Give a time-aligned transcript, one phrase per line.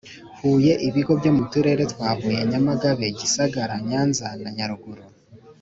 [0.39, 5.03] Huye ibigo byo mu turere twa huye nyamagabe gisagara nyanza na nyaruguru